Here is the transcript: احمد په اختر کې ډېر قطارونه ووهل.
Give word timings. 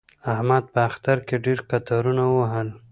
احمد 0.33 0.63
په 0.73 0.79
اختر 0.89 1.17
کې 1.27 1.35
ډېر 1.45 1.59
قطارونه 1.69 2.23
ووهل. 2.27 2.67